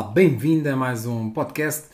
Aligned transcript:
Olá, 0.00 0.08
bem-vindo 0.08 0.66
a 0.66 0.74
mais 0.74 1.04
um 1.04 1.28
podcast. 1.28 1.88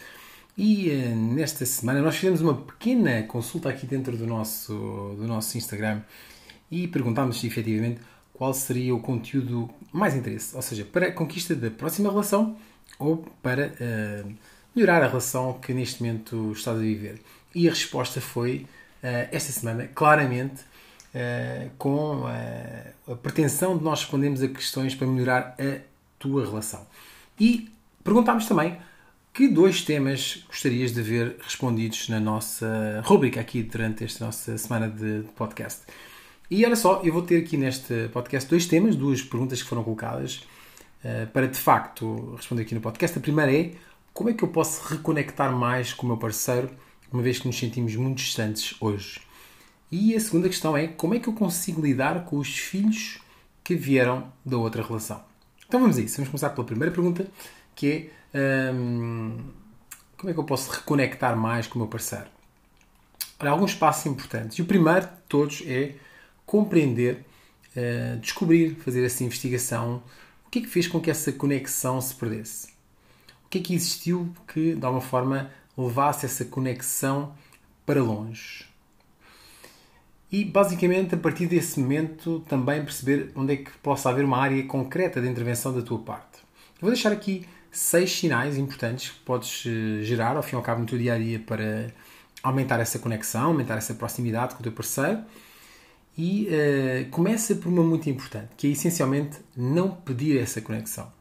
E 0.56 0.90
uh, 0.90 1.16
nesta 1.34 1.66
semana 1.66 2.00
nós 2.00 2.14
fizemos 2.14 2.40
uma 2.40 2.54
pequena 2.54 3.24
consulta 3.24 3.68
aqui 3.68 3.84
dentro 3.84 4.16
do 4.16 4.24
nosso, 4.24 4.72
do 5.18 5.26
nosso 5.26 5.58
Instagram 5.58 6.02
e 6.70 6.86
perguntámos 6.86 7.42
efetivamente 7.42 8.00
qual 8.32 8.54
seria 8.54 8.94
o 8.94 9.00
conteúdo 9.00 9.68
mais 9.92 10.14
interesse, 10.14 10.54
ou 10.54 10.62
seja, 10.62 10.84
para 10.84 11.08
a 11.08 11.12
conquista 11.12 11.52
da 11.56 11.68
próxima 11.68 12.08
relação 12.08 12.56
ou 12.96 13.26
para 13.42 13.72
uh, 13.74 14.34
melhorar 14.72 15.02
a 15.02 15.08
relação 15.08 15.54
que 15.54 15.74
neste 15.74 16.00
momento 16.00 16.52
estás 16.52 16.76
a 16.76 16.80
viver. 16.80 17.20
E 17.52 17.66
a 17.66 17.72
resposta 17.72 18.20
foi, 18.20 18.68
uh, 19.02 19.28
esta 19.32 19.50
semana, 19.50 19.90
claramente, 19.92 20.62
com 21.78 22.24
a 23.10 23.14
pretensão 23.16 23.78
de 23.78 23.82
nós 23.82 24.00
respondermos 24.00 24.42
a 24.42 24.48
questões 24.48 24.94
para 24.94 25.06
melhorar 25.06 25.56
a 25.58 25.80
tua 26.18 26.44
relação. 26.44 26.86
E 27.40 27.70
perguntámos 28.06 28.46
também 28.46 28.78
que 29.34 29.48
dois 29.48 29.82
temas 29.82 30.44
gostarias 30.46 30.94
de 30.94 31.02
ver 31.02 31.36
respondidos 31.42 32.08
na 32.08 32.20
nossa 32.20 33.02
rubrica 33.04 33.40
aqui 33.40 33.62
durante 33.62 34.04
esta 34.04 34.24
nossa 34.24 34.56
semana 34.56 34.88
de 34.88 35.24
podcast. 35.34 35.82
E 36.48 36.64
olha 36.64 36.76
só, 36.76 37.02
eu 37.02 37.12
vou 37.12 37.22
ter 37.22 37.42
aqui 37.42 37.56
neste 37.56 38.08
podcast 38.12 38.48
dois 38.48 38.66
temas, 38.66 38.94
duas 38.94 39.20
perguntas 39.20 39.60
que 39.60 39.68
foram 39.68 39.82
colocadas 39.82 40.46
uh, 41.04 41.26
para 41.32 41.48
de 41.48 41.58
facto 41.58 42.34
responder 42.36 42.62
aqui 42.62 42.74
no 42.74 42.80
podcast. 42.80 43.18
A 43.18 43.20
primeira 43.20 43.52
é 43.52 43.72
como 44.14 44.30
é 44.30 44.32
que 44.32 44.44
eu 44.44 44.48
posso 44.48 44.86
reconectar 44.88 45.52
mais 45.52 45.92
com 45.92 46.06
o 46.06 46.08
meu 46.08 46.16
parceiro, 46.16 46.70
uma 47.12 47.22
vez 47.22 47.40
que 47.40 47.46
nos 47.46 47.58
sentimos 47.58 47.94
muito 47.96 48.18
distantes 48.18 48.74
hoje? 48.80 49.20
E 49.90 50.14
a 50.14 50.20
segunda 50.20 50.48
questão 50.48 50.76
é 50.76 50.86
como 50.86 51.14
é 51.14 51.18
que 51.18 51.28
eu 51.28 51.32
consigo 51.32 51.82
lidar 51.82 52.24
com 52.24 52.38
os 52.38 52.56
filhos 52.56 53.18
que 53.64 53.74
vieram 53.74 54.32
da 54.44 54.56
outra 54.56 54.82
relação? 54.82 55.20
Então 55.68 55.80
vamos 55.80 55.98
a 55.98 56.00
isso. 56.00 56.16
Vamos 56.16 56.30
começar 56.30 56.50
pela 56.50 56.66
primeira 56.66 56.94
pergunta, 56.94 57.26
que 57.76 58.10
é 58.34 58.72
hum, 58.74 59.38
como 60.16 60.30
é 60.30 60.34
que 60.34 60.40
eu 60.40 60.44
posso 60.44 60.70
reconectar 60.70 61.36
mais 61.36 61.66
com 61.66 61.76
o 61.76 61.82
meu 61.82 61.88
parceiro? 61.88 62.26
Olha, 63.38 63.50
alguns 63.50 63.74
passos 63.74 64.06
importantes. 64.06 64.58
E 64.58 64.62
o 64.62 64.64
primeiro 64.64 65.02
de 65.02 65.12
todos 65.28 65.62
é 65.66 65.94
compreender, 66.44 67.24
uh, 67.76 68.18
descobrir, 68.18 68.76
fazer 68.76 69.04
essa 69.04 69.22
investigação. 69.22 70.02
O 70.46 70.50
que 70.50 70.60
é 70.60 70.62
que 70.62 70.68
fez 70.68 70.88
com 70.88 71.00
que 71.00 71.10
essa 71.10 71.30
conexão 71.30 72.00
se 72.00 72.14
perdesse? 72.14 72.68
O 73.44 73.48
que 73.50 73.58
é 73.58 73.60
que 73.60 73.74
existiu 73.74 74.34
que, 74.48 74.74
de 74.74 74.84
alguma 74.84 75.02
forma, 75.02 75.50
levasse 75.76 76.24
essa 76.24 76.44
conexão 76.44 77.34
para 77.84 78.02
longe? 78.02 78.66
e 80.30 80.44
basicamente 80.44 81.14
a 81.14 81.18
partir 81.18 81.46
desse 81.46 81.78
momento 81.78 82.44
também 82.48 82.82
perceber 82.82 83.30
onde 83.34 83.54
é 83.54 83.56
que 83.56 83.70
possa 83.78 84.10
haver 84.10 84.24
uma 84.24 84.38
área 84.38 84.62
concreta 84.64 85.20
de 85.20 85.28
intervenção 85.28 85.72
da 85.72 85.82
tua 85.82 85.98
parte. 85.98 86.38
Eu 86.74 86.82
vou 86.82 86.90
deixar 86.90 87.12
aqui 87.12 87.46
seis 87.76 88.10
sinais 88.10 88.56
importantes 88.56 89.10
que 89.10 89.18
podes 89.18 89.64
eh, 89.66 90.02
gerar 90.02 90.34
ao 90.34 90.42
fim 90.42 90.54
e 90.54 90.56
ao 90.56 90.62
cabo 90.62 90.80
no 90.80 90.86
teu 90.86 90.98
dia 90.98 91.12
a 91.12 91.18
dia 91.18 91.38
para 91.38 91.92
aumentar 92.42 92.80
essa 92.80 92.98
conexão, 92.98 93.48
aumentar 93.48 93.76
essa 93.76 93.92
proximidade 93.92 94.54
com 94.54 94.60
o 94.60 94.62
teu 94.62 94.72
parceiro. 94.72 95.22
E 96.16 96.48
uh, 96.48 97.10
começa 97.10 97.54
por 97.54 97.68
uma 97.68 97.82
muito 97.82 98.08
importante, 98.08 98.48
que 98.56 98.68
é 98.68 98.70
essencialmente 98.70 99.38
não 99.54 99.90
pedir 99.90 100.40
essa 100.40 100.62
conexão. 100.62 101.12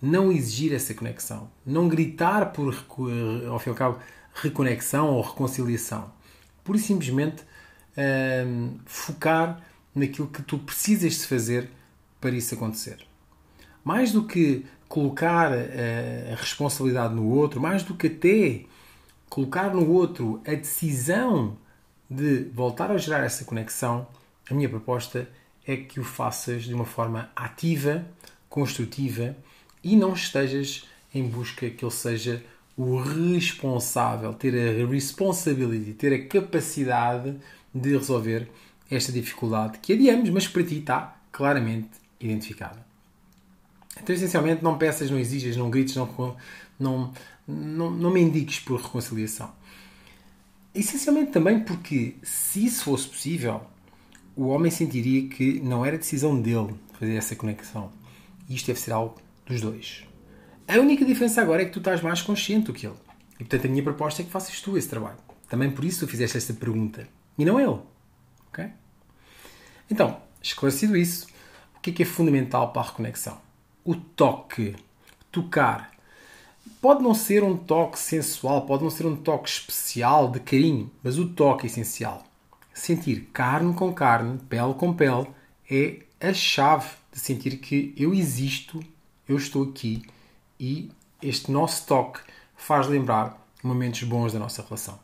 Não 0.00 0.32
exigir 0.32 0.72
essa 0.72 0.94
conexão. 0.94 1.50
Não 1.66 1.86
gritar 1.86 2.52
por, 2.52 2.72
eh, 2.72 3.46
ao 3.46 3.58
fim 3.58 3.68
e 3.68 3.72
ao 3.72 3.76
cabo, 3.76 3.98
reconexão 4.34 5.08
ou 5.10 5.20
reconciliação. 5.20 6.10
Pura 6.64 6.78
e 6.78 6.80
simplesmente 6.80 7.42
um, 8.46 8.78
focar 8.86 9.60
naquilo 9.94 10.28
que 10.28 10.40
tu 10.40 10.58
precisas 10.58 11.12
de 11.14 11.26
fazer 11.26 11.68
para 12.18 12.30
isso 12.30 12.54
acontecer. 12.54 13.06
Mais 13.84 14.12
do 14.12 14.24
que 14.26 14.64
colocar 14.96 15.52
a, 15.52 16.32
a 16.32 16.36
responsabilidade 16.36 17.14
no 17.14 17.28
outro, 17.28 17.60
mais 17.60 17.82
do 17.82 17.94
que 17.94 18.06
até 18.06 18.64
colocar 19.28 19.74
no 19.74 19.86
outro 19.90 20.40
a 20.46 20.54
decisão 20.54 21.58
de 22.08 22.44
voltar 22.54 22.90
a 22.90 22.96
gerar 22.96 23.22
essa 23.22 23.44
conexão, 23.44 24.06
a 24.50 24.54
minha 24.54 24.70
proposta 24.70 25.28
é 25.66 25.76
que 25.76 26.00
o 26.00 26.04
faças 26.04 26.64
de 26.64 26.72
uma 26.72 26.86
forma 26.86 27.30
ativa, 27.36 28.06
construtiva 28.48 29.36
e 29.84 29.94
não 29.96 30.14
estejas 30.14 30.86
em 31.14 31.28
busca 31.28 31.68
que 31.68 31.84
ele 31.84 31.92
seja 31.92 32.42
o 32.74 32.96
responsável, 32.96 34.32
ter 34.32 34.54
a 34.54 34.86
responsibility, 34.86 35.92
ter 35.92 36.14
a 36.14 36.26
capacidade 36.26 37.36
de 37.74 37.90
resolver 37.90 38.48
esta 38.90 39.12
dificuldade 39.12 39.78
que 39.78 39.92
adiamos, 39.92 40.30
mas 40.30 40.46
que 40.46 40.54
para 40.54 40.64
ti 40.64 40.78
está 40.78 41.18
claramente 41.30 41.90
identificada. 42.18 42.95
Então, 44.00 44.14
essencialmente, 44.14 44.62
não 44.62 44.78
peças, 44.78 45.10
não 45.10 45.18
exijas, 45.18 45.56
não 45.56 45.70
grites, 45.70 45.96
não, 45.96 46.36
não, 46.78 47.12
não, 47.46 47.90
não 47.90 48.10
me 48.10 48.20
indiques 48.20 48.60
por 48.60 48.80
reconciliação. 48.80 49.50
Essencialmente 50.74 51.32
também 51.32 51.60
porque, 51.60 52.16
se 52.22 52.66
isso 52.66 52.84
fosse 52.84 53.08
possível, 53.08 53.62
o 54.36 54.48
homem 54.48 54.70
sentiria 54.70 55.26
que 55.28 55.58
não 55.60 55.84
era 55.84 55.96
decisão 55.96 56.40
dele 56.40 56.74
fazer 56.98 57.16
essa 57.16 57.34
conexão. 57.34 57.90
E 58.48 58.54
isto 58.54 58.66
deve 58.66 58.78
ser 58.78 58.92
algo 58.92 59.16
dos 59.46 59.60
dois. 59.60 60.04
A 60.68 60.78
única 60.78 61.04
diferença 61.04 61.40
agora 61.40 61.62
é 61.62 61.64
que 61.64 61.70
tu 61.70 61.78
estás 61.78 62.02
mais 62.02 62.20
consciente 62.20 62.66
do 62.66 62.74
que 62.74 62.86
ele. 62.86 62.96
E 63.34 63.44
portanto 63.44 63.66
a 63.66 63.68
minha 63.68 63.82
proposta 63.82 64.20
é 64.20 64.24
que 64.24 64.30
faças 64.30 64.60
tu 64.60 64.76
esse 64.76 64.88
trabalho. 64.88 65.16
Também 65.48 65.70
por 65.70 65.84
isso 65.84 66.00
tu 66.00 66.10
fizeste 66.10 66.36
esta 66.36 66.52
pergunta. 66.52 67.08
E 67.38 67.44
não 67.44 67.58
ele. 67.58 67.80
Ok? 68.48 68.66
Então, 69.90 70.20
esclarecido 70.42 70.96
isso, 70.96 71.26
o 71.76 71.80
que 71.80 71.90
é 71.90 71.92
que 71.92 72.02
é 72.02 72.06
fundamental 72.06 72.72
para 72.72 72.82
a 72.82 72.84
reconexão? 72.86 73.40
O 73.86 73.94
toque. 73.94 74.74
Tocar. 75.30 75.92
Pode 76.80 77.04
não 77.04 77.14
ser 77.14 77.44
um 77.44 77.56
toque 77.56 77.96
sensual, 77.98 78.66
pode 78.66 78.82
não 78.82 78.90
ser 78.90 79.06
um 79.06 79.14
toque 79.14 79.48
especial 79.48 80.28
de 80.28 80.40
carinho, 80.40 80.90
mas 81.04 81.18
o 81.18 81.28
toque 81.28 81.66
é 81.66 81.70
essencial. 81.70 82.24
Sentir 82.74 83.28
carne 83.32 83.72
com 83.74 83.94
carne, 83.94 84.40
pele 84.48 84.74
com 84.74 84.92
pele, 84.92 85.28
é 85.70 86.00
a 86.20 86.34
chave 86.34 86.88
de 87.12 87.20
sentir 87.20 87.58
que 87.58 87.94
eu 87.96 88.12
existo, 88.12 88.80
eu 89.28 89.36
estou 89.36 89.62
aqui 89.62 90.02
e 90.58 90.90
este 91.22 91.52
nosso 91.52 91.86
toque 91.86 92.20
faz 92.56 92.88
lembrar 92.88 93.40
momentos 93.62 94.02
bons 94.02 94.32
da 94.32 94.40
nossa 94.40 94.62
relação. 94.62 94.98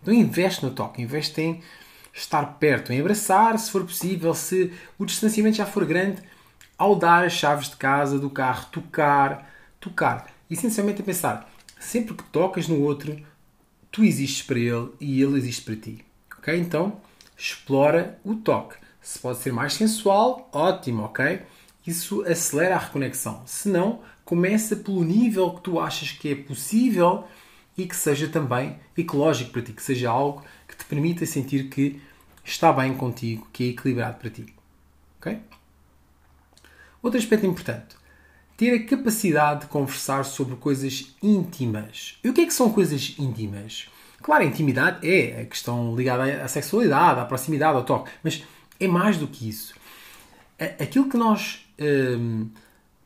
Então 0.00 0.14
investe 0.14 0.64
no 0.64 0.70
toque, 0.70 1.02
investe 1.02 1.40
em 1.40 1.60
estar 2.14 2.44
perto, 2.58 2.92
em 2.92 3.00
abraçar, 3.00 3.58
se 3.58 3.68
for 3.68 3.82
possível, 3.82 4.32
se 4.32 4.72
o 4.96 5.04
distanciamento 5.04 5.56
já 5.56 5.66
for 5.66 5.84
grande, 5.84 6.22
ao 6.80 6.96
dar 6.96 7.26
as 7.26 7.34
chaves 7.34 7.68
de 7.68 7.76
casa, 7.76 8.18
do 8.18 8.30
carro, 8.30 8.70
tocar, 8.72 9.52
tocar. 9.78 10.32
Essencialmente 10.50 11.02
a 11.02 11.04
pensar, 11.04 11.52
sempre 11.78 12.14
que 12.14 12.22
tocas 12.24 12.66
no 12.66 12.80
outro, 12.80 13.20
tu 13.92 14.02
existes 14.02 14.40
para 14.40 14.58
ele 14.58 14.88
e 14.98 15.20
ele 15.20 15.36
existe 15.36 15.60
para 15.60 15.76
ti. 15.76 16.02
Ok? 16.38 16.56
Então, 16.56 16.98
explora 17.36 18.18
o 18.24 18.34
toque. 18.34 18.76
Se 19.02 19.18
pode 19.18 19.40
ser 19.40 19.52
mais 19.52 19.74
sensual, 19.74 20.48
ótimo, 20.54 21.02
ok? 21.02 21.42
Isso 21.86 22.22
acelera 22.22 22.76
a 22.76 22.78
reconexão. 22.78 23.42
Se 23.44 23.68
não, 23.68 24.00
começa 24.24 24.74
pelo 24.74 25.04
nível 25.04 25.50
que 25.50 25.60
tu 25.60 25.78
achas 25.78 26.12
que 26.12 26.30
é 26.30 26.34
possível 26.34 27.24
e 27.76 27.86
que 27.86 27.94
seja 27.94 28.26
também 28.26 28.78
ecológico 28.96 29.50
para 29.50 29.60
ti, 29.60 29.74
que 29.74 29.82
seja 29.82 30.08
algo 30.08 30.42
que 30.66 30.76
te 30.76 30.86
permita 30.86 31.26
sentir 31.26 31.68
que 31.68 32.00
está 32.42 32.72
bem 32.72 32.96
contigo, 32.96 33.46
que 33.52 33.64
é 33.64 33.66
equilibrado 33.68 34.16
para 34.16 34.30
ti. 34.30 34.46
Ok? 35.18 35.38
Outro 37.02 37.18
aspecto 37.18 37.46
importante. 37.46 37.96
Ter 38.56 38.74
a 38.74 38.84
capacidade 38.84 39.60
de 39.62 39.66
conversar 39.66 40.24
sobre 40.24 40.56
coisas 40.56 41.14
íntimas. 41.22 42.18
E 42.22 42.28
o 42.28 42.32
que 42.32 42.42
é 42.42 42.46
que 42.46 42.52
são 42.52 42.70
coisas 42.70 43.14
íntimas? 43.18 43.88
Claro, 44.22 44.42
a 44.44 44.46
intimidade 44.46 45.08
é 45.08 45.40
a 45.40 45.46
questão 45.46 45.96
ligada 45.96 46.42
à 46.42 46.48
sexualidade, 46.48 47.20
à 47.20 47.24
proximidade, 47.24 47.76
ao 47.76 47.84
toque, 47.84 48.10
mas 48.22 48.44
é 48.78 48.86
mais 48.86 49.16
do 49.16 49.26
que 49.26 49.48
isso. 49.48 49.74
Aquilo 50.78 51.08
que 51.08 51.16
nós 51.16 51.66
hum, 51.80 52.50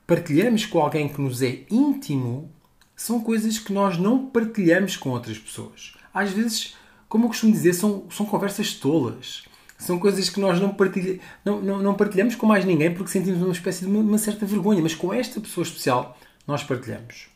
partilhamos 0.06 0.66
com 0.66 0.80
alguém 0.80 1.08
que 1.08 1.20
nos 1.20 1.40
é 1.40 1.60
íntimo 1.70 2.50
são 2.96 3.20
coisas 3.20 3.58
que 3.58 3.72
nós 3.72 3.96
não 3.96 4.26
partilhamos 4.26 4.96
com 4.96 5.10
outras 5.10 5.38
pessoas. 5.38 5.94
Às 6.12 6.30
vezes, 6.30 6.76
como 7.08 7.24
eu 7.24 7.28
costumo 7.28 7.52
dizer, 7.52 7.74
são, 7.74 8.04
são 8.10 8.26
conversas 8.26 8.74
tolas. 8.74 9.44
São 9.84 9.98
coisas 9.98 10.30
que 10.30 10.40
nós 10.40 10.58
não, 10.58 10.72
partilha, 10.72 11.20
não, 11.44 11.60
não, 11.60 11.82
não 11.82 11.94
partilhamos 11.94 12.34
com 12.34 12.46
mais 12.46 12.64
ninguém 12.64 12.92
porque 12.94 13.10
sentimos 13.10 13.42
uma 13.42 13.52
espécie 13.52 13.84
de 13.84 13.90
uma, 13.90 14.00
uma 14.00 14.18
certa 14.18 14.46
vergonha, 14.46 14.80
mas 14.80 14.94
com 14.94 15.12
esta 15.12 15.40
pessoa 15.40 15.62
especial 15.62 16.18
nós 16.46 16.64
partilhamos. 16.64 17.28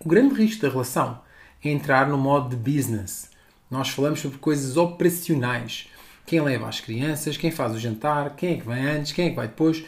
O 0.00 0.08
grande 0.08 0.34
risco 0.34 0.62
da 0.62 0.70
relação 0.70 1.20
é 1.62 1.70
entrar 1.70 2.08
no 2.08 2.16
modo 2.16 2.56
de 2.56 2.56
business. 2.56 3.30
Nós 3.70 3.90
falamos 3.90 4.20
sobre 4.20 4.38
coisas 4.38 4.78
operacionais. 4.78 5.88
Quem 6.24 6.40
leva 6.40 6.66
as 6.66 6.80
crianças, 6.80 7.36
quem 7.36 7.50
faz 7.50 7.74
o 7.74 7.78
jantar, 7.78 8.34
quem 8.36 8.54
é 8.54 8.56
que 8.56 8.66
vai 8.66 8.80
antes, 8.80 9.12
quem 9.12 9.26
é 9.26 9.30
que 9.30 9.36
vai 9.36 9.46
depois 9.46 9.84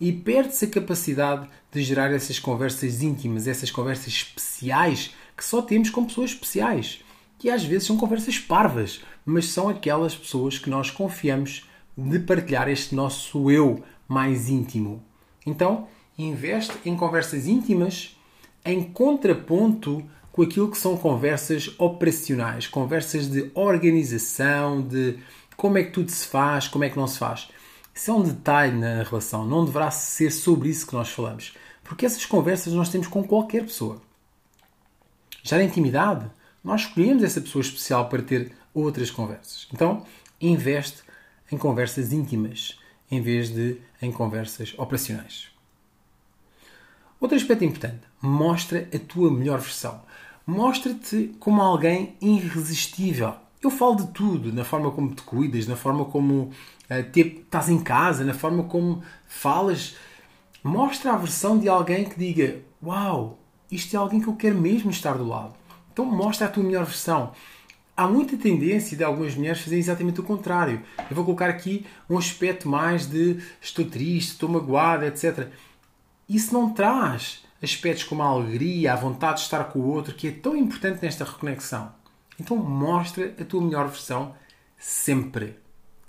e 0.00 0.12
perde-se 0.12 0.66
a 0.66 0.68
capacidade 0.68 1.48
de 1.72 1.82
gerar 1.82 2.12
essas 2.12 2.38
conversas 2.38 3.02
íntimas, 3.02 3.48
essas 3.48 3.70
conversas 3.70 4.08
especiais 4.08 5.14
que 5.36 5.44
só 5.44 5.62
temos 5.62 5.88
com 5.88 6.04
pessoas 6.04 6.30
especiais. 6.30 7.00
Que 7.38 7.50
às 7.50 7.64
vezes 7.64 7.86
são 7.86 7.96
conversas 7.96 8.38
parvas, 8.38 9.02
mas 9.24 9.50
são 9.50 9.68
aquelas 9.68 10.14
pessoas 10.14 10.58
que 10.58 10.68
nós 10.68 10.90
confiamos 10.90 11.68
de 11.96 12.18
partilhar 12.18 12.68
este 12.68 12.94
nosso 12.94 13.50
eu 13.50 13.82
mais 14.06 14.48
íntimo. 14.48 15.02
Então, 15.46 15.86
investe 16.16 16.72
em 16.84 16.96
conversas 16.96 17.46
íntimas 17.46 18.16
em 18.64 18.82
contraponto 18.82 20.04
com 20.32 20.42
aquilo 20.42 20.70
que 20.70 20.78
são 20.78 20.96
conversas 20.96 21.74
operacionais, 21.78 22.66
conversas 22.66 23.28
de 23.28 23.50
organização, 23.54 24.80
de 24.80 25.18
como 25.56 25.78
é 25.78 25.82
que 25.82 25.90
tudo 25.90 26.10
se 26.10 26.26
faz, 26.26 26.68
como 26.68 26.84
é 26.84 26.90
que 26.90 26.96
não 26.96 27.08
se 27.08 27.18
faz. 27.18 27.48
Isso 27.92 28.12
é 28.12 28.14
um 28.14 28.22
detalhe 28.22 28.76
na 28.76 29.02
relação, 29.02 29.44
não 29.44 29.64
deverá 29.64 29.90
ser 29.90 30.30
sobre 30.30 30.68
isso 30.68 30.86
que 30.86 30.94
nós 30.94 31.08
falamos. 31.08 31.54
Porque 31.82 32.06
essas 32.06 32.24
conversas 32.24 32.72
nós 32.72 32.88
temos 32.88 33.08
com 33.08 33.24
qualquer 33.24 33.64
pessoa. 33.64 34.00
Já 35.42 35.56
na 35.56 35.64
intimidade, 35.64 36.30
nós 36.62 36.82
escolhemos 36.82 37.22
essa 37.22 37.40
pessoa 37.40 37.62
especial 37.62 38.08
para 38.08 38.22
ter 38.22 38.52
outras 38.74 39.10
conversas. 39.10 39.68
Então, 39.72 40.04
investe 40.40 41.02
em 41.50 41.56
conversas 41.56 42.12
íntimas 42.12 42.78
em 43.10 43.20
vez 43.20 43.48
de 43.50 43.78
em 44.00 44.12
conversas 44.12 44.74
operacionais. 44.76 45.48
Outro 47.20 47.36
aspecto 47.36 47.64
importante: 47.64 48.00
mostra 48.20 48.88
a 48.94 48.98
tua 48.98 49.30
melhor 49.30 49.60
versão. 49.60 50.00
Mostra-te 50.46 51.34
como 51.38 51.60
alguém 51.60 52.16
irresistível. 52.20 53.34
Eu 53.60 53.70
falo 53.70 53.96
de 53.96 54.06
tudo, 54.08 54.52
na 54.52 54.64
forma 54.64 54.90
como 54.90 55.14
te 55.14 55.22
cuidas, 55.22 55.66
na 55.66 55.76
forma 55.76 56.04
como 56.04 56.52
uh, 56.90 57.10
te, 57.12 57.20
estás 57.20 57.68
em 57.68 57.78
casa, 57.78 58.24
na 58.24 58.34
forma 58.34 58.64
como 58.64 59.02
falas. 59.26 59.96
Mostra 60.62 61.12
a 61.12 61.16
versão 61.16 61.58
de 61.58 61.68
alguém 61.68 62.04
que 62.04 62.18
diga: 62.18 62.62
Uau, 62.82 63.38
isto 63.70 63.94
é 63.94 63.98
alguém 63.98 64.20
que 64.20 64.28
eu 64.28 64.36
quero 64.36 64.58
mesmo 64.58 64.90
estar 64.90 65.18
do 65.18 65.26
lado. 65.26 65.54
Então 65.98 66.06
mostra 66.06 66.46
a 66.46 66.48
tua 66.48 66.62
melhor 66.62 66.84
versão. 66.84 67.32
Há 67.96 68.06
muita 68.06 68.36
tendência 68.36 68.96
de 68.96 69.02
algumas 69.02 69.34
mulheres 69.34 69.58
fazerem 69.58 69.80
exatamente 69.80 70.20
o 70.20 70.22
contrário. 70.22 70.80
Eu 71.10 71.16
vou 71.16 71.24
colocar 71.24 71.50
aqui 71.50 71.84
um 72.08 72.16
aspecto 72.16 72.68
mais 72.68 73.04
de 73.04 73.42
estou 73.60 73.84
triste, 73.84 74.30
estou 74.30 74.48
magoada, 74.48 75.08
etc. 75.08 75.48
Isso 76.28 76.54
não 76.54 76.72
traz 76.72 77.42
aspectos 77.60 78.04
como 78.04 78.22
a 78.22 78.26
alegria, 78.26 78.92
a 78.92 78.96
vontade 78.96 79.38
de 79.38 79.40
estar 79.46 79.64
com 79.64 79.80
o 79.80 79.88
outro, 79.88 80.14
que 80.14 80.28
é 80.28 80.30
tão 80.30 80.56
importante 80.56 81.02
nesta 81.02 81.24
reconexão. 81.24 81.92
Então 82.38 82.56
mostra 82.56 83.34
a 83.36 83.44
tua 83.44 83.60
melhor 83.60 83.88
versão 83.88 84.36
sempre. 84.78 85.58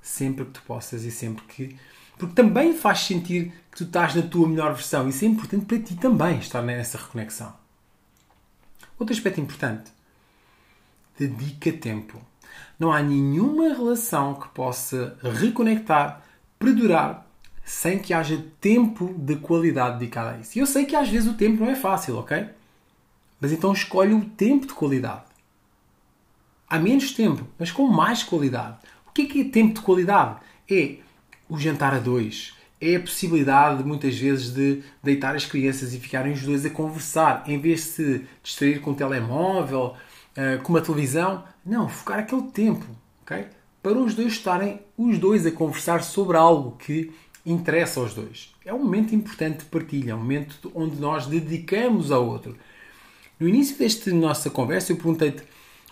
Sempre 0.03 0.45
que 0.45 0.51
tu 0.51 0.61
possas 0.67 1.03
e 1.03 1.09
sempre 1.09 1.43
que. 1.45 1.75
Porque 2.15 2.35
também 2.35 2.75
faz 2.75 2.99
sentir 2.99 3.51
que 3.71 3.77
tu 3.77 3.83
estás 3.85 4.13
na 4.13 4.21
tua 4.21 4.47
melhor 4.47 4.71
versão. 4.75 5.09
Isso 5.09 5.25
é 5.25 5.27
importante 5.27 5.65
para 5.65 5.79
ti 5.79 5.95
também 5.95 6.37
estar 6.37 6.61
nessa 6.61 6.99
reconexão. 6.99 7.57
Outro 8.99 9.15
aspecto 9.15 9.39
importante. 9.39 9.91
Dedica 11.17 11.71
tempo. 11.71 12.21
Não 12.77 12.91
há 12.91 13.01
nenhuma 13.01 13.73
relação 13.73 14.35
que 14.35 14.49
possa 14.49 15.17
reconectar, 15.23 16.21
perdurar, 16.59 17.25
sem 17.63 17.99
que 17.99 18.13
haja 18.13 18.43
tempo 18.59 19.13
de 19.17 19.37
qualidade 19.37 19.99
dedicado 19.99 20.35
a 20.35 20.37
isso. 20.39 20.57
E 20.57 20.61
eu 20.61 20.65
sei 20.65 20.85
que 20.85 20.95
às 20.95 21.07
vezes 21.07 21.29
o 21.31 21.35
tempo 21.35 21.63
não 21.63 21.71
é 21.71 21.75
fácil, 21.75 22.17
ok? 22.17 22.49
Mas 23.39 23.51
então 23.51 23.71
escolhe 23.71 24.13
o 24.13 24.25
tempo 24.25 24.67
de 24.67 24.73
qualidade. 24.73 25.23
Há 26.67 26.77
menos 26.77 27.11
tempo, 27.13 27.47
mas 27.57 27.71
com 27.71 27.87
mais 27.87 28.23
qualidade. 28.23 28.77
O 29.07 29.11
que 29.11 29.23
é, 29.23 29.25
que 29.25 29.41
é 29.41 29.45
tempo 29.45 29.75
de 29.75 29.81
qualidade? 29.81 30.39
É 30.69 30.97
o 31.47 31.57
jantar 31.57 31.93
a 31.93 31.99
dois. 31.99 32.53
É 32.81 32.95
a 32.95 32.99
possibilidade, 32.99 33.83
muitas 33.83 34.17
vezes, 34.17 34.53
de 34.53 34.81
deitar 35.03 35.35
as 35.35 35.45
crianças 35.45 35.93
e 35.93 35.99
ficarem 35.99 36.31
os 36.31 36.41
dois 36.41 36.65
a 36.65 36.69
conversar, 36.69 37.43
em 37.45 37.59
vez 37.59 37.81
de 37.81 37.85
se 37.87 38.25
distrair 38.41 38.79
com 38.79 38.91
o 38.91 38.95
telemóvel, 38.95 39.95
eh, 40.35 40.57
com 40.57 40.71
uma 40.71 40.81
televisão. 40.81 41.43
Não, 41.65 41.89
focar 41.89 42.19
aquele 42.19 42.43
tempo, 42.43 42.85
ok? 43.23 43.47
Para 43.83 43.97
os 43.97 44.13
dois 44.13 44.33
estarem 44.33 44.79
os 44.97 45.17
dois 45.17 45.45
a 45.45 45.51
conversar 45.51 46.03
sobre 46.03 46.37
algo 46.37 46.77
que 46.77 47.11
interessa 47.45 47.99
aos 47.99 48.13
dois. 48.13 48.53
É 48.63 48.73
um 48.73 48.79
momento 48.79 49.13
importante 49.13 49.59
de 49.59 49.65
partilha, 49.65 50.11
é 50.11 50.15
um 50.15 50.19
momento 50.19 50.71
onde 50.73 50.99
nós 50.99 51.25
dedicamos 51.25 52.11
ao 52.11 52.25
outro. 52.25 52.57
No 53.39 53.47
início 53.47 53.77
desta 53.77 54.11
nossa 54.11 54.49
conversa, 54.49 54.91
eu 54.91 54.97
perguntei-te 54.97 55.43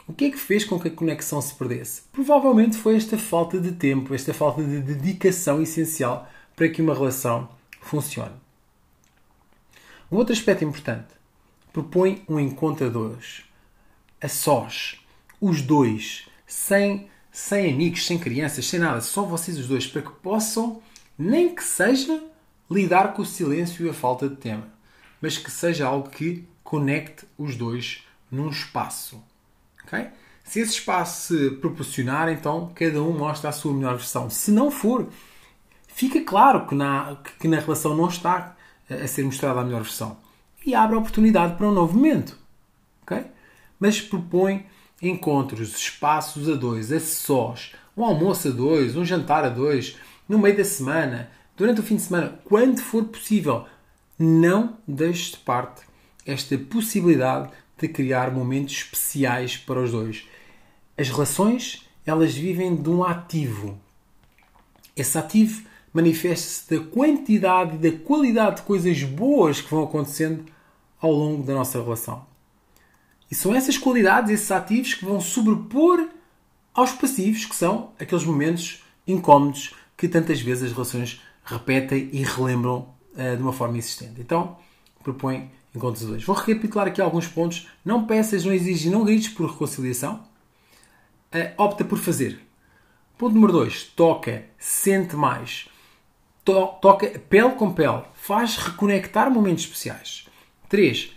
o 0.08 0.14
que 0.14 0.26
é 0.26 0.32
que 0.32 0.38
fez 0.38 0.64
com 0.64 0.80
que 0.80 0.88
a 0.88 0.92
conexão 0.92 1.42
se 1.42 1.54
perdesse. 1.54 2.04
Provavelmente 2.12 2.78
foi 2.78 2.96
esta 2.96 3.18
falta 3.18 3.60
de 3.60 3.74
tempo, 3.74 4.14
esta 4.14 4.34
falta 4.34 4.64
de 4.64 4.80
dedicação 4.80 5.62
essencial 5.62 6.30
para 6.58 6.68
que 6.68 6.82
uma 6.82 6.96
relação 6.96 7.48
funcione. 7.80 8.34
Um 10.12 10.18
outro 10.18 10.34
aspecto 10.34 10.66
importante: 10.66 11.14
propõe 11.72 12.24
um 12.28 12.40
encontro 12.40 12.88
a 12.88 12.90
dois, 12.90 13.44
a 14.20 14.28
sós, 14.28 15.00
os 15.40 15.62
dois, 15.62 16.28
sem, 16.48 17.08
sem 17.32 17.72
amigos, 17.72 18.06
sem 18.06 18.18
crianças, 18.18 18.66
sem 18.66 18.80
nada, 18.80 19.00
só 19.00 19.22
vocês 19.22 19.58
os 19.60 19.68
dois, 19.68 19.86
para 19.86 20.02
que 20.02 20.12
possam 20.12 20.82
nem 21.18 21.54
que 21.54 21.64
seja 21.64 22.24
lidar 22.70 23.14
com 23.14 23.22
o 23.22 23.26
silêncio 23.26 23.86
e 23.86 23.90
a 23.90 23.94
falta 23.94 24.28
de 24.28 24.36
tema, 24.36 24.68
mas 25.22 25.38
que 25.38 25.52
seja 25.52 25.86
algo 25.86 26.10
que 26.10 26.44
conecte 26.64 27.26
os 27.38 27.56
dois 27.56 28.04
num 28.32 28.50
espaço. 28.50 29.24
Okay? 29.86 30.08
Se 30.44 30.60
esse 30.60 30.74
espaço 30.74 31.28
se 31.28 31.52
proporcionar, 31.58 32.30
então 32.30 32.72
cada 32.74 33.02
um 33.04 33.16
mostra 33.16 33.50
a 33.50 33.54
sua 33.54 33.74
melhor 33.74 33.96
versão. 33.96 34.30
Se 34.30 34.50
não 34.50 34.72
for, 34.72 35.08
fica 35.98 36.22
claro 36.22 36.68
que 36.68 36.76
na, 36.76 37.18
que 37.40 37.48
na 37.48 37.60
relação 37.60 37.98
não 37.98 38.08
está 38.08 38.56
a 38.88 39.08
ser 39.08 39.24
mostrada 39.24 39.62
a 39.62 39.64
melhor 39.64 39.82
versão. 39.82 40.16
E 40.64 40.76
abre 40.76 40.96
a 40.96 41.00
oportunidade 41.00 41.56
para 41.56 41.68
um 41.68 41.72
novo 41.72 41.96
momento. 41.96 42.38
Okay? 43.02 43.26
Mas 43.80 44.00
propõe 44.00 44.68
encontros, 45.02 45.76
espaços 45.76 46.48
a 46.48 46.54
dois, 46.54 46.92
a 46.92 47.00
sós, 47.00 47.74
um 47.96 48.06
almoço 48.06 48.50
a 48.50 48.52
dois, 48.52 48.96
um 48.96 49.04
jantar 49.04 49.44
a 49.44 49.50
dois, 49.50 49.98
no 50.30 50.38
meio 50.38 50.56
da 50.56 50.64
semana, 50.64 51.32
durante 51.56 51.80
o 51.80 51.84
fim 51.84 51.96
de 51.96 52.04
semana, 52.04 52.40
quando 52.46 52.80
for 52.80 53.04
possível. 53.06 53.66
Não 54.20 54.78
deixe 54.88 55.32
de 55.32 55.38
parte 55.38 55.82
esta 56.28 56.58
possibilidade 56.60 57.50
de 57.76 57.88
criar 57.88 58.30
momentos 58.30 58.76
especiais 58.76 59.58
para 59.58 59.82
os 59.82 59.92
dois. 59.92 60.28
As 60.96 61.10
relações, 61.10 61.88
elas 62.06 62.36
vivem 62.36 62.76
de 62.76 62.90
um 62.90 63.04
ativo. 63.04 63.80
Esse 64.96 65.18
ativo 65.18 65.67
manifesta-se 65.94 66.76
da 66.76 66.86
quantidade 66.86 67.76
e 67.76 67.92
da 67.92 67.98
qualidade 67.98 68.58
de 68.58 68.62
coisas 68.64 69.02
boas 69.04 69.62
que 69.62 69.72
vão 69.72 69.84
acontecendo 69.84 70.46
ao 71.00 71.12
longo 71.12 71.44
da 71.44 71.54
nossa 71.54 71.82
relação. 71.82 72.26
E 73.30 73.36
são 73.36 73.54
essas 73.54 73.78
qualidades, 73.78 74.32
esses 74.32 74.52
ativos 74.52 74.94
que 74.94 75.06
vão 75.06 75.20
sobrepor 75.20 76.08
aos 76.74 76.92
passivos, 76.92 77.46
que 77.46 77.56
são 77.56 77.92
aqueles 78.00 78.24
momentos 78.24 78.84
incómodos 79.06 79.74
que 79.98 80.08
tantas 80.08 80.40
vezes 80.40 80.66
as 80.66 80.72
relações 80.72 81.22
repetem 81.44 82.10
e 82.12 82.24
relembram 82.24 82.88
uh, 83.14 83.36
de 83.36 83.42
uma 83.42 83.54
forma 83.54 83.78
insistente. 83.78 84.22
Então, 84.22 84.58
propõe 85.04 85.50
encontros 85.76 86.06
dois. 86.06 86.24
Vou 86.24 86.36
recapitular 86.36 86.88
aqui 86.88 87.02
alguns 87.02 87.28
pontos. 87.28 87.68
Não 87.84 88.06
peças, 88.06 88.46
não 88.46 88.54
exiges, 88.54 88.92
não 88.92 89.04
grites 89.04 89.30
por 89.30 89.50
reconciliação. 89.50 90.24
Uh, 91.34 91.62
opta 91.62 91.84
por 91.84 91.98
fazer. 91.98 92.40
Ponto 93.18 93.34
número 93.34 93.54
2. 93.54 93.84
Toca, 93.96 94.46
sente 94.60 95.16
mais. 95.16 95.68
To 96.48 96.68
toca 96.80 97.10
pele 97.28 97.56
com 97.56 97.74
pele. 97.74 98.04
Faz 98.14 98.56
reconectar 98.56 99.30
momentos 99.30 99.66
especiais. 99.66 100.30
3. 100.70 101.14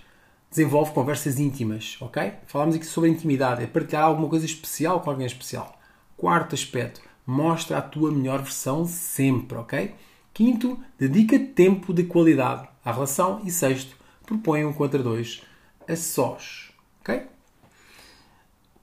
Desenvolve 0.51 0.91
conversas 0.91 1.39
íntimas, 1.39 1.97
ok? 2.01 2.33
Falámos 2.49 2.75
aqui 2.75 2.85
sobre 2.85 3.11
intimidade, 3.11 3.63
é 3.63 3.67
partilhar 3.69 4.03
alguma 4.03 4.29
coisa 4.29 4.45
especial 4.45 4.99
com 4.99 5.09
alguém 5.09 5.27
especial. 5.27 5.79
Quarto 6.17 6.57
aspecto, 6.57 7.01
mostra 7.25 7.79
a 7.79 7.81
tua 7.81 8.11
melhor 8.11 8.43
versão 8.43 8.85
sempre, 8.85 9.57
ok? 9.57 9.95
Quinto, 10.35 10.83
dedica 10.99 11.39
tempo 11.39 11.95
de 11.95 12.03
qualidade 12.03 12.69
à 12.85 12.91
relação. 12.91 13.41
E 13.45 13.53
sexto, 13.53 13.95
propõe 14.27 14.65
um 14.65 14.73
contra 14.73 15.01
dois 15.01 15.43
a 15.89 15.95
sós, 15.95 16.73
ok? 17.03 17.23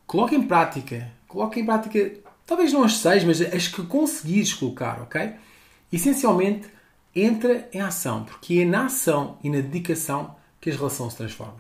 Coloca 0.06 0.34
em 0.34 0.48
prática, 0.48 1.12
coloca 1.28 1.60
em 1.60 1.66
prática, 1.66 2.20
talvez 2.46 2.72
não 2.72 2.84
as 2.84 3.00
seis, 3.00 3.26
mas 3.26 3.42
as 3.42 3.68
que 3.68 3.84
conseguires 3.84 4.54
colocar, 4.54 5.02
ok? 5.02 5.46
Essencialmente, 5.92 6.68
entra 7.16 7.68
em 7.74 7.82
ação, 7.82 8.24
porque 8.24 8.60
é 8.60 8.66
na 8.66 8.86
ação 8.86 9.38
e 9.44 9.50
na 9.50 9.62
dedicação 9.62 10.36
que 10.60 10.70
a 10.70 10.74
relação 10.74 11.10
se 11.10 11.18
transforma. 11.18 11.56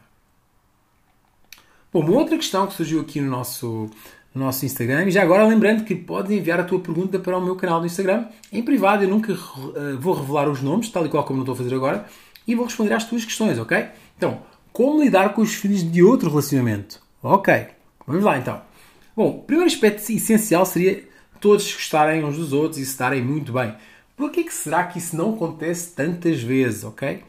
Bom, 1.91 2.01
uma 2.01 2.17
outra 2.17 2.35
questão 2.35 2.67
que 2.67 2.73
surgiu 2.73 3.01
aqui 3.01 3.21
no 3.21 3.29
nosso 3.29 3.89
no 4.37 4.45
nosso 4.45 4.65
Instagram. 4.65 5.05
E 5.05 5.11
já 5.11 5.23
agora 5.23 5.45
lembrando 5.45 5.83
que 5.83 5.95
podes 5.95 6.31
enviar 6.31 6.59
a 6.59 6.63
tua 6.63 6.79
pergunta 6.79 7.19
para 7.19 7.37
o 7.37 7.43
meu 7.43 7.55
canal 7.55 7.79
do 7.79 7.87
Instagram 7.87 8.27
em 8.51 8.61
privado. 8.61 9.03
Eu 9.03 9.09
nunca 9.09 9.33
uh, 9.33 9.97
vou 9.99 10.13
revelar 10.13 10.47
os 10.47 10.61
nomes, 10.61 10.89
tal 10.89 11.05
e 11.05 11.09
qual 11.09 11.23
como 11.23 11.37
não 11.37 11.43
estou 11.43 11.53
a 11.53 11.57
fazer 11.57 11.75
agora, 11.75 12.05
e 12.47 12.55
vou 12.55 12.65
responder 12.65 12.93
às 12.93 13.03
tuas 13.03 13.25
questões, 13.25 13.57
ok? 13.57 13.87
Então, 14.15 14.41
como 14.71 15.01
lidar 15.01 15.33
com 15.33 15.41
os 15.41 15.53
filhos 15.53 15.83
de 15.83 16.03
outro 16.03 16.29
relacionamento? 16.29 17.01
Ok, 17.21 17.67
vamos 18.05 18.23
lá 18.23 18.37
então. 18.37 18.61
Bom, 19.15 19.29
o 19.29 19.41
primeiro 19.41 19.71
aspecto 19.71 19.99
essencial 20.11 20.65
seria 20.65 21.03
todos 21.41 21.73
gostarem 21.73 22.23
uns 22.23 22.37
dos 22.37 22.53
outros 22.53 22.79
e 22.79 22.85
se 22.85 22.97
darem 22.97 23.23
muito 23.23 23.51
bem. 23.51 23.75
Por 24.17 24.31
que, 24.31 24.51
será 24.51 24.83
que 24.85 24.97
isso 24.97 25.15
não 25.15 25.35
acontece 25.35 25.91
tantas 25.93 26.41
vezes, 26.41 26.83
ok? 26.83 27.23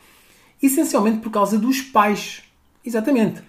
Essencialmente 0.61 1.19
por 1.19 1.31
causa 1.31 1.59
dos 1.59 1.83
pais. 1.83 2.43
Exatamente. 2.85 3.43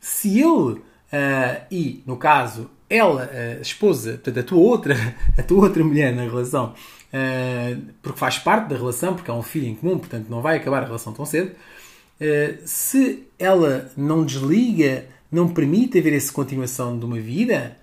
Se 0.00 0.40
ele 0.40 0.80
uh, 1.12 1.66
e, 1.70 2.02
no 2.06 2.16
caso, 2.16 2.70
ela, 2.88 3.30
a 3.58 3.60
esposa, 3.60 4.12
portanto, 4.12 4.40
a 4.40 4.42
tua 4.42 4.58
outra, 4.58 4.94
a 5.36 5.42
tua 5.42 5.64
outra 5.64 5.84
mulher 5.84 6.14
na 6.14 6.22
relação, 6.22 6.74
uh, 7.12 7.82
porque 8.02 8.18
faz 8.18 8.38
parte 8.38 8.68
da 8.68 8.76
relação, 8.76 9.14
porque 9.14 9.30
há 9.30 9.34
um 9.34 9.42
filho 9.42 9.66
em 9.66 9.74
comum, 9.74 9.98
portanto, 9.98 10.28
não 10.28 10.40
vai 10.40 10.56
acabar 10.56 10.82
a 10.82 10.86
relação 10.86 11.12
tão 11.12 11.26
cedo, 11.26 11.52
uh, 11.52 12.58
se 12.64 13.24
ela 13.38 13.90
não 13.96 14.24
desliga, 14.24 15.06
não 15.30 15.48
permite 15.48 15.98
haver 15.98 16.14
essa 16.14 16.32
continuação 16.32 16.98
de 16.98 17.04
uma 17.04 17.18
vida, 17.18 17.76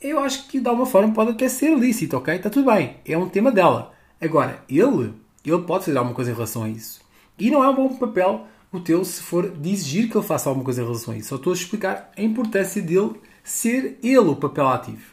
eu 0.00 0.18
acho 0.18 0.48
que 0.48 0.60
de 0.60 0.68
alguma 0.68 0.86
forma 0.86 1.14
pode 1.14 1.30
até 1.30 1.48
ser 1.48 1.76
lícito, 1.76 2.16
ok? 2.16 2.34
Está 2.34 2.50
tudo 2.50 2.70
bem, 2.70 2.96
é 3.06 3.16
um 3.16 3.28
tema 3.28 3.50
dela. 3.50 3.92
Agora, 4.22 4.62
ele, 4.68 5.12
ele 5.44 5.62
pode 5.62 5.84
fazer 5.84 5.98
alguma 5.98 6.14
coisa 6.14 6.30
em 6.30 6.34
relação 6.34 6.62
a 6.62 6.68
isso. 6.68 7.00
E 7.38 7.50
não 7.50 7.64
é 7.64 7.68
um 7.68 7.74
bom 7.74 7.96
papel 7.96 8.46
o 8.70 8.80
teu 8.80 9.04
se 9.04 9.20
for 9.20 9.50
de 9.50 9.70
exigir 9.70 10.08
que 10.08 10.16
ele 10.16 10.26
faça 10.26 10.48
alguma 10.48 10.64
coisa 10.64 10.80
em 10.80 10.84
relação 10.84 11.12
a 11.12 11.16
isso. 11.16 11.30
Só 11.30 11.36
estou 11.36 11.52
a 11.52 11.56
explicar 11.56 12.12
a 12.16 12.22
importância 12.22 12.80
dele 12.80 13.20
ser 13.42 13.98
ele 14.02 14.18
o 14.18 14.36
papel 14.36 14.68
ativo. 14.68 15.10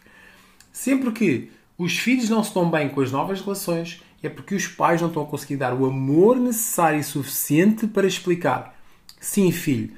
Sempre 0.71 1.11
que 1.11 1.51
os 1.77 1.97
filhos 1.97 2.29
não 2.29 2.43
se 2.43 2.49
estão 2.49 2.69
bem 2.69 2.89
com 2.89 3.01
as 3.01 3.11
novas 3.11 3.41
relações, 3.41 4.01
é 4.21 4.29
porque 4.29 4.53
os 4.53 4.67
pais 4.67 5.01
não 5.01 5.07
estão 5.07 5.23
a 5.23 5.25
conseguir 5.25 5.57
dar 5.57 5.73
o 5.73 5.85
amor 5.85 6.37
necessário 6.37 6.99
e 6.99 7.03
suficiente 7.03 7.87
para 7.87 8.07
explicar: 8.07 8.77
sim, 9.19 9.51
filho, 9.51 9.91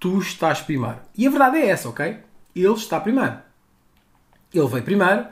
tu 0.00 0.18
estás 0.18 0.60
primeiro. 0.60 0.98
E 1.16 1.26
a 1.26 1.30
verdade 1.30 1.58
é 1.58 1.68
essa, 1.68 1.88
ok? 1.88 2.18
Ele 2.54 2.74
está 2.74 2.98
primeiro. 2.98 3.38
Ele 4.52 4.66
veio 4.66 4.82
primeiro, 4.82 5.26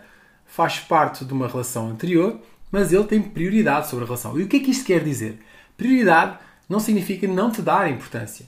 faz 0.47 0.79
parte 0.79 1.25
de 1.25 1.33
uma 1.33 1.49
relação 1.49 1.89
anterior, 1.89 2.41
mas 2.75 2.93
ele 2.93 3.05
tem 3.05 3.23
prioridade 3.23 3.89
sobre 3.89 4.03
a 4.03 4.07
relação. 4.09 4.37
E 4.37 4.43
o 4.43 4.49
que 4.49 4.57
é 4.57 4.59
que 4.59 4.73
isto 4.73 4.85
quer 4.85 5.05
dizer? 5.05 5.39
Prioridade 5.77 6.39
não 6.69 6.81
significa 6.81 7.25
não 7.29 7.49
te 7.49 7.63
dar 7.63 7.89
importância. 7.89 8.47